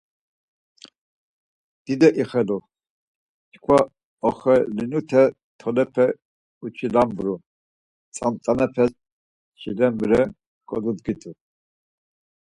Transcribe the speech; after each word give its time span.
Dido 1.85 2.07
ixelu 2.21 2.57
çkva 3.51 3.79
oxelinute 4.27 5.23
tolepe 5.59 6.07
uçilambru, 6.65 7.33
tzamtzamepes 8.13 8.91
çilambre 9.59 10.21
kodudgitu. 10.69 11.31